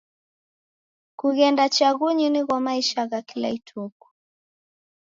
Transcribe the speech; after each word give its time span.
Kughenda 1.19 1.65
chaghunyi 1.75 2.27
nigho 2.29 2.55
maisha 2.65 3.01
gha 3.09 3.19
kila 3.29 3.49
ituku. 3.57 4.07